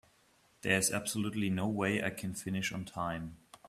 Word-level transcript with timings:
There 0.63 0.79
is 0.79 0.89
absolutely 0.89 1.51
no 1.51 1.67
way 1.67 2.01
I 2.03 2.09
can 2.09 2.33
finish 2.33 2.71
on 2.71 2.85
time. 2.85 3.37